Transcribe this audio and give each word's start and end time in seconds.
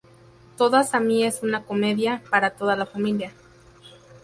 Todas 0.57 0.95
a 0.95 0.99
mí 0.99 1.23
es 1.23 1.43
una 1.43 1.63
comedia, 1.63 2.23
para 2.31 2.55
toda 2.55 2.75
la 2.75 2.87
familia. 2.87 3.31